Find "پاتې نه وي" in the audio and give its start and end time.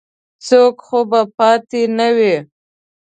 1.37-2.35